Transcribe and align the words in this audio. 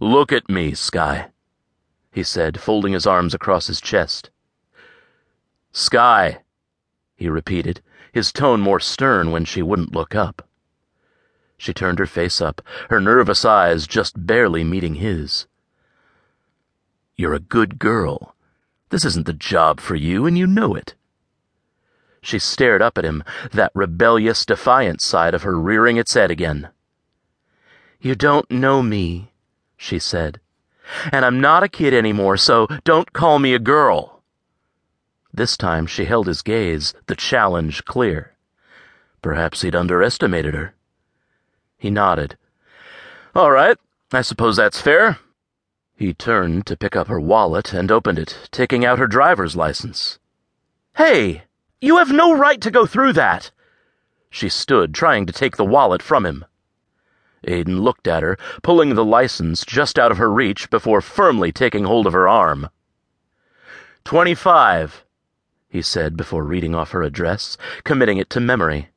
Look 0.00 0.32
at 0.32 0.48
me, 0.48 0.74
Skye, 0.74 1.30
he 2.12 2.22
said, 2.22 2.60
folding 2.60 2.92
his 2.92 3.06
arms 3.06 3.34
across 3.34 3.66
his 3.66 3.80
chest. 3.80 4.30
Skye, 5.72 6.42
he 7.16 7.28
repeated, 7.28 7.82
his 8.12 8.32
tone 8.32 8.60
more 8.60 8.80
stern 8.80 9.32
when 9.32 9.44
she 9.44 9.62
wouldn't 9.62 9.94
look 9.94 10.14
up. 10.14 10.48
She 11.56 11.74
turned 11.74 11.98
her 11.98 12.06
face 12.06 12.40
up, 12.40 12.62
her 12.90 13.00
nervous 13.00 13.44
eyes 13.44 13.86
just 13.86 14.26
barely 14.26 14.62
meeting 14.62 14.94
his. 14.94 15.46
You're 17.16 17.34
a 17.34 17.40
good 17.40 17.80
girl. 17.80 18.36
This 18.90 19.04
isn't 19.04 19.26
the 19.26 19.32
job 19.32 19.80
for 19.80 19.96
you, 19.96 20.24
and 20.26 20.38
you 20.38 20.46
know 20.46 20.76
it. 20.76 20.94
She 22.20 22.38
stared 22.38 22.80
up 22.82 22.96
at 22.98 23.04
him, 23.04 23.24
that 23.50 23.72
rebellious, 23.74 24.46
defiant 24.46 25.00
side 25.00 25.34
of 25.34 25.42
her 25.42 25.58
rearing 25.58 25.96
its 25.96 26.14
head 26.14 26.30
again. 26.30 26.68
You 28.00 28.14
don't 28.14 28.48
know 28.50 28.82
me, 28.82 29.27
she 29.78 29.98
said. 29.98 30.40
And 31.10 31.24
I'm 31.24 31.40
not 31.40 31.62
a 31.62 31.68
kid 31.68 31.94
anymore, 31.94 32.36
so 32.36 32.66
don't 32.84 33.14
call 33.14 33.38
me 33.38 33.54
a 33.54 33.58
girl. 33.58 34.22
This 35.32 35.56
time 35.56 35.86
she 35.86 36.04
held 36.04 36.26
his 36.26 36.42
gaze, 36.42 36.92
the 37.06 37.14
challenge 37.14 37.84
clear. 37.84 38.34
Perhaps 39.22 39.62
he'd 39.62 39.76
underestimated 39.76 40.52
her. 40.54 40.74
He 41.78 41.90
nodded. 41.90 42.36
All 43.34 43.50
right, 43.50 43.78
I 44.12 44.22
suppose 44.22 44.56
that's 44.56 44.80
fair. 44.80 45.18
He 45.94 46.12
turned 46.12 46.66
to 46.66 46.76
pick 46.76 46.96
up 46.96 47.08
her 47.08 47.20
wallet 47.20 47.72
and 47.72 47.90
opened 47.90 48.18
it, 48.18 48.48
taking 48.50 48.84
out 48.84 48.98
her 48.98 49.06
driver's 49.06 49.56
license. 49.56 50.18
Hey! 50.96 51.44
You 51.80 51.98
have 51.98 52.10
no 52.10 52.36
right 52.36 52.60
to 52.60 52.70
go 52.70 52.86
through 52.86 53.12
that! 53.12 53.52
She 54.30 54.48
stood, 54.48 54.92
trying 54.92 55.26
to 55.26 55.32
take 55.32 55.56
the 55.56 55.64
wallet 55.64 56.02
from 56.02 56.26
him. 56.26 56.44
Aidan 57.44 57.80
looked 57.80 58.08
at 58.08 58.22
her, 58.22 58.36
pulling 58.62 58.94
the 58.94 59.04
license 59.04 59.64
just 59.64 59.98
out 59.98 60.10
of 60.10 60.18
her 60.18 60.30
reach 60.30 60.70
before 60.70 61.00
firmly 61.00 61.52
taking 61.52 61.84
hold 61.84 62.06
of 62.06 62.12
her 62.12 62.28
arm. 62.28 62.68
Twenty-five, 64.04 65.04
he 65.68 65.82
said 65.82 66.16
before 66.16 66.44
reading 66.44 66.74
off 66.74 66.92
her 66.92 67.02
address, 67.02 67.56
committing 67.84 68.18
it 68.18 68.30
to 68.30 68.40
memory. 68.40 68.88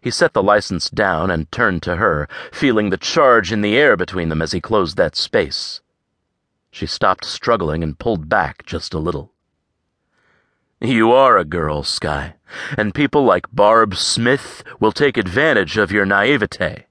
He 0.00 0.10
set 0.10 0.34
the 0.34 0.42
license 0.42 0.90
down 0.90 1.30
and 1.30 1.50
turned 1.50 1.82
to 1.84 1.96
her, 1.96 2.28
feeling 2.52 2.90
the 2.90 2.98
charge 2.98 3.50
in 3.50 3.62
the 3.62 3.76
air 3.76 3.96
between 3.96 4.28
them 4.28 4.42
as 4.42 4.52
he 4.52 4.60
closed 4.60 4.98
that 4.98 5.16
space. 5.16 5.80
She 6.70 6.86
stopped 6.86 7.24
struggling 7.24 7.82
and 7.82 7.98
pulled 7.98 8.28
back 8.28 8.66
just 8.66 8.92
a 8.92 8.98
little. 8.98 9.32
You 10.80 11.12
are 11.12 11.38
a 11.38 11.44
girl, 11.44 11.82
Skye, 11.82 12.34
and 12.76 12.94
people 12.94 13.24
like 13.24 13.50
Barb 13.50 13.94
Smith 13.96 14.62
will 14.78 14.92
take 14.92 15.16
advantage 15.16 15.78
of 15.78 15.90
your 15.90 16.04
naivete. 16.04 16.84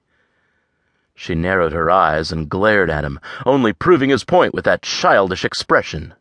She 1.14 1.34
narrowed 1.34 1.72
her 1.72 1.90
eyes 1.90 2.32
and 2.32 2.48
glared 2.48 2.90
at 2.90 3.04
him, 3.04 3.20
only 3.46 3.72
proving 3.72 4.10
his 4.10 4.24
point 4.24 4.52
with 4.52 4.64
that 4.64 4.82
childish 4.82 5.44
expression. 5.44 6.14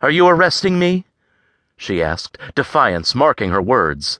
Are 0.00 0.10
you 0.10 0.26
arresting 0.26 0.78
me? 0.78 1.04
she 1.76 2.02
asked, 2.02 2.38
defiance 2.54 3.14
marking 3.14 3.50
her 3.50 3.62
words. 3.62 4.18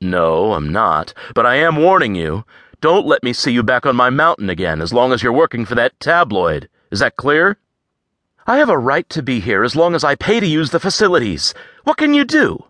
No, 0.00 0.52
I'm 0.52 0.70
not, 0.70 1.14
but 1.34 1.46
I 1.46 1.56
am 1.56 1.76
warning 1.76 2.14
you. 2.14 2.44
Don't 2.80 3.06
let 3.06 3.24
me 3.24 3.32
see 3.32 3.50
you 3.50 3.62
back 3.62 3.84
on 3.84 3.96
my 3.96 4.10
mountain 4.10 4.48
again 4.48 4.80
as 4.80 4.92
long 4.92 5.12
as 5.12 5.22
you're 5.22 5.32
working 5.32 5.64
for 5.64 5.74
that 5.74 5.98
tabloid. 5.98 6.68
Is 6.90 7.00
that 7.00 7.16
clear? 7.16 7.58
I 8.46 8.58
have 8.58 8.68
a 8.68 8.78
right 8.78 9.08
to 9.10 9.22
be 9.22 9.40
here 9.40 9.64
as 9.64 9.74
long 9.74 9.94
as 9.94 10.04
I 10.04 10.14
pay 10.14 10.38
to 10.38 10.46
use 10.46 10.70
the 10.70 10.80
facilities. 10.80 11.52
What 11.84 11.96
can 11.96 12.14
you 12.14 12.24
do? 12.24 12.64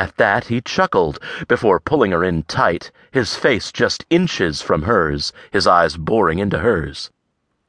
At 0.00 0.16
that, 0.16 0.46
he 0.46 0.62
chuckled 0.62 1.18
before 1.46 1.78
pulling 1.78 2.12
her 2.12 2.24
in 2.24 2.44
tight, 2.44 2.90
his 3.10 3.36
face 3.36 3.70
just 3.70 4.06
inches 4.08 4.62
from 4.62 4.84
hers, 4.84 5.30
his 5.50 5.66
eyes 5.66 5.98
boring 5.98 6.38
into 6.38 6.60
hers. 6.60 7.10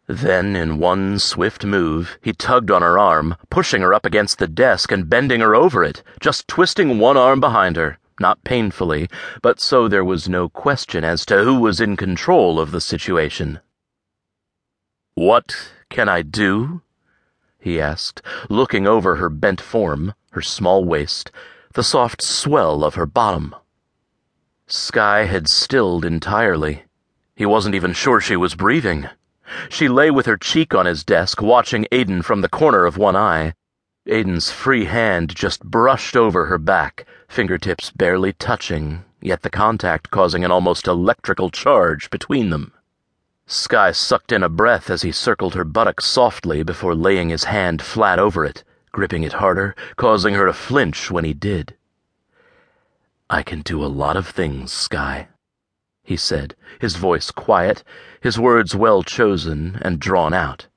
Then, 0.08 0.56
in 0.56 0.80
one 0.80 1.20
swift 1.20 1.66
move, 1.66 2.18
he 2.22 2.32
tugged 2.32 2.72
on 2.72 2.84
her 2.84 2.98
arm, 2.98 3.36
pushing 3.50 3.82
her 3.82 3.94
up 3.94 4.06
against 4.06 4.40
the 4.40 4.48
desk 4.48 4.94
and 4.94 5.09
bending 5.09 5.42
her 5.42 5.54
over 5.54 5.84
it, 5.84 6.04
just 6.22 6.47
twisting 6.47 7.00
one 7.00 7.18
arm 7.18 7.42
behind 7.42 7.75
her, 7.75 7.97
not 8.18 8.46
painfully, 8.46 9.09
but 9.42 9.59
so 9.59 9.90
there 9.90 10.06
was 10.06 10.30
no 10.30 10.48
question 10.48 11.03
as 11.03 11.25
to 11.25 11.44
who 11.44 11.59
was 11.59 11.81
in 11.81 11.98
control 11.98 12.62
of 12.62 12.72
the 12.72 12.80
situation. 12.80 13.59
What 15.16 15.74
can 15.90 16.08
I 16.08 16.22
do? 16.22 16.81
he 17.59 17.81
asked, 17.81 18.22
looking 18.48 18.88
over 18.88 19.18
her 19.18 19.28
bent 19.30 19.59
form, 19.59 20.13
her 20.31 20.42
small 20.42 20.86
waist, 20.86 21.30
the 21.74 21.84
soft 21.84 22.22
swell 22.22 22.84
of 22.84 22.96
her 22.96 23.06
bottom. 23.06 23.56
Skye 24.68 25.26
had 25.26 25.48
stilled 25.48 26.06
entirely. 26.06 26.84
He 27.36 27.46
wasn't 27.46 27.76
even 27.76 27.94
sure 27.94 28.22
she 28.22 28.36
was 28.36 28.56
breathing. 28.56 29.09
She 29.70 29.88
lay 29.88 30.12
with 30.12 30.26
her 30.26 30.38
cheek 30.38 30.74
on 30.74 30.86
his 30.86 31.04
desk, 31.04 31.42
watching 31.42 31.88
Aidan 31.92 32.22
from 32.22 32.42
the 32.42 32.50
corner 32.50 32.86
of 32.86 32.98
one 32.98 33.16
eye. 33.16 33.54
Aidan's 34.08 34.50
free 34.50 34.86
hand 34.86 35.36
just 35.36 35.64
brushed 35.64 36.16
over 36.16 36.46
her 36.46 36.58
back, 36.58 37.06
fingertips 37.28 37.92
barely 37.92 38.34
touching, 38.34 39.04
yet 39.22 39.42
the 39.42 39.50
contact 39.50 40.10
causing 40.10 40.44
an 40.44 40.52
almost 40.52 40.88
electrical 40.88 41.50
charge 41.50 42.10
between 42.10 42.50
them. 42.50 42.74
Skye 43.46 43.92
sucked 43.92 44.31
in 44.31 44.44
a 44.44 44.50
breath 44.50 44.90
as 44.90 45.02
he 45.02 45.12
circled 45.12 45.56
her 45.56 45.66
buttock 45.66 46.00
softly 46.02 46.64
before 46.64 46.96
laying 46.96 47.30
his 47.30 47.44
hand 47.44 47.81
flat 47.81 48.20
over 48.20 48.46
it, 48.46 48.64
gripping 48.91 49.24
it 49.24 49.34
harder, 49.34 49.75
causing 49.96 50.34
her 50.34 50.46
to 50.46 50.53
flinch 50.53 51.09
when 51.12 51.25
he 51.25 51.34
did. 51.34 51.75
I 53.29 53.44
can 53.44 53.62
do 53.62 53.84
a 53.84 53.88
lot 53.88 54.18
of 54.18 54.28
things, 54.28 54.72
Skye, 54.72 55.29
he 56.03 56.18
said, 56.18 56.56
his 56.79 56.96
voice 56.96 57.31
quiet, 57.31 57.84
his 58.19 58.38
words 58.38 58.75
well 58.75 59.03
chosen 59.03 59.80
and 59.81 60.00
drawn 60.00 60.34
out. 60.34 60.68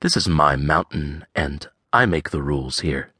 This 0.00 0.16
is 0.16 0.28
my 0.28 0.56
mountain, 0.56 1.26
and 1.34 1.68
I 1.92 2.06
make 2.06 2.30
the 2.30 2.42
rules 2.42 2.80
here. 2.80 3.12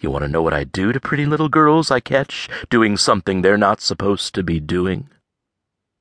You 0.00 0.10
want 0.10 0.24
to 0.24 0.28
know 0.28 0.42
what 0.42 0.54
I 0.54 0.64
do 0.64 0.92
to 0.92 1.00
pretty 1.00 1.26
little 1.26 1.48
girls 1.48 1.90
I 1.90 2.00
catch 2.00 2.48
doing 2.70 2.96
something 2.96 3.42
they're 3.42 3.56
not 3.56 3.80
supposed 3.80 4.34
to 4.34 4.42
be 4.42 4.58
doing? 4.58 5.08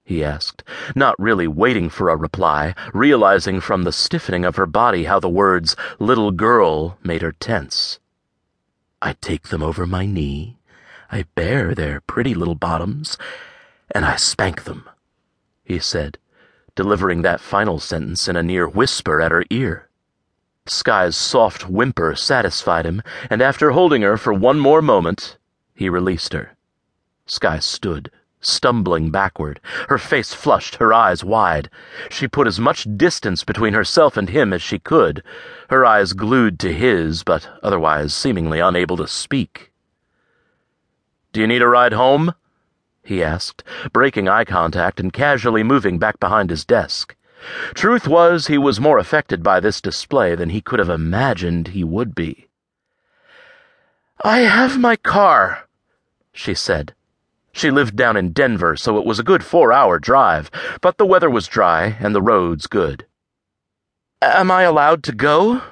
He 0.07 0.23
asked, 0.23 0.63
not 0.95 1.19
really 1.19 1.49
waiting 1.49 1.89
for 1.89 2.07
a 2.07 2.15
reply, 2.15 2.73
realizing 2.93 3.59
from 3.59 3.83
the 3.83 3.91
stiffening 3.91 4.45
of 4.45 4.55
her 4.55 4.65
body 4.65 5.03
how 5.03 5.19
the 5.19 5.27
words 5.27 5.75
little 5.99 6.31
girl 6.31 6.97
made 7.03 7.21
her 7.21 7.33
tense. 7.33 7.99
I 9.01 9.17
take 9.19 9.49
them 9.49 9.61
over 9.61 9.85
my 9.85 10.05
knee, 10.05 10.59
I 11.11 11.25
bare 11.35 11.75
their 11.75 11.99
pretty 11.99 12.33
little 12.33 12.55
bottoms, 12.55 13.17
and 13.91 14.05
I 14.05 14.15
spank 14.15 14.63
them, 14.63 14.87
he 15.65 15.77
said, 15.77 16.17
delivering 16.73 17.21
that 17.23 17.41
final 17.41 17.77
sentence 17.77 18.29
in 18.29 18.37
a 18.37 18.43
near 18.43 18.65
whisper 18.65 19.19
at 19.19 19.33
her 19.33 19.43
ear. 19.49 19.89
Skye's 20.67 21.17
soft 21.17 21.67
whimper 21.67 22.15
satisfied 22.15 22.85
him, 22.85 23.03
and 23.29 23.41
after 23.41 23.71
holding 23.71 24.03
her 24.03 24.15
for 24.15 24.31
one 24.31 24.57
more 24.57 24.81
moment, 24.81 25.37
he 25.75 25.89
released 25.89 26.31
her. 26.31 26.55
Skye 27.25 27.59
stood, 27.59 28.09
stumbling 28.47 29.11
backward, 29.11 29.59
her 29.89 29.97
face 29.97 30.33
flushed, 30.33 30.75
her 30.75 30.93
eyes 30.93 31.23
wide. 31.23 31.69
She 32.09 32.27
put 32.27 32.47
as 32.47 32.59
much 32.59 32.87
distance 32.97 33.43
between 33.43 33.73
herself 33.73 34.17
and 34.17 34.29
him 34.29 34.53
as 34.53 34.61
she 34.61 34.79
could, 34.79 35.21
her 35.69 35.85
eyes 35.85 36.13
glued 36.13 36.59
to 36.59 36.73
his, 36.73 37.23
but 37.23 37.49
otherwise 37.61 38.13
seemingly 38.13 38.59
unable 38.59 38.97
to 38.97 39.07
speak. 39.07 39.71
Do 41.33 41.41
you 41.41 41.47
need 41.47 41.61
a 41.61 41.67
ride 41.67 41.93
home? 41.93 42.33
he 43.03 43.23
asked, 43.23 43.63
breaking 43.93 44.27
eye 44.27 44.45
contact 44.45 44.99
and 44.99 45.13
casually 45.13 45.63
moving 45.63 45.99
back 45.99 46.19
behind 46.19 46.49
his 46.49 46.65
desk. 46.65 47.15
Truth 47.73 48.07
was, 48.07 48.47
he 48.47 48.57
was 48.57 48.79
more 48.79 48.97
affected 48.97 49.43
by 49.43 49.59
this 49.59 49.79
display 49.79 50.35
than 50.35 50.49
he 50.49 50.61
could 50.61 50.79
have 50.79 50.89
imagined 50.89 51.69
he 51.69 51.83
would 51.83 52.15
be. 52.15 52.47
I 54.23 54.39
have 54.39 54.79
my 54.79 54.95
car, 54.95 55.67
she 56.33 56.55
said. 56.55 56.93
She 57.57 57.71
lived 57.71 57.95
down 57.95 58.15
in 58.17 58.33
Denver, 58.33 58.75
so 58.75 58.99
it 58.99 59.05
was 59.05 59.17
a 59.17 59.23
good 59.23 59.43
four 59.43 59.73
hour 59.73 59.97
drive, 59.97 60.51
but 60.79 60.99
the 60.99 61.07
weather 61.07 61.27
was 61.27 61.47
dry 61.47 61.97
and 61.99 62.13
the 62.13 62.21
roads 62.21 62.67
good. 62.67 63.07
Am 64.21 64.51
I 64.51 64.61
allowed 64.61 65.01
to 65.05 65.11
go? 65.11 65.63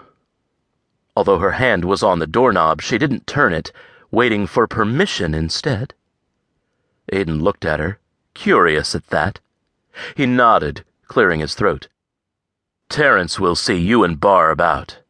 Although 1.15 1.37
her 1.37 1.51
hand 1.51 1.85
was 1.85 2.01
on 2.01 2.17
the 2.17 2.25
doorknob, 2.25 2.81
she 2.81 2.97
didn't 2.97 3.27
turn 3.27 3.53
it, 3.53 3.71
waiting 4.09 4.47
for 4.47 4.65
permission 4.65 5.35
instead. 5.35 5.93
Aidan 7.13 7.43
looked 7.43 7.65
at 7.65 7.79
her, 7.79 7.99
curious 8.33 8.95
at 8.95 9.05
that. 9.09 9.39
He 10.17 10.25
nodded, 10.25 10.83
clearing 11.05 11.39
his 11.39 11.53
throat. 11.53 11.87
Terence 12.89 13.39
will 13.39 13.55
see 13.55 13.77
you 13.77 14.03
and 14.03 14.19
Barb 14.19 14.59
out. 14.59 15.01